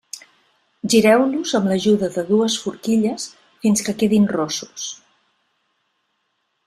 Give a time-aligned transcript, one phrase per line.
[0.93, 3.27] Gireu-los amb l'ajuda de dues forquilles,
[3.67, 4.89] fins que quedin rossos.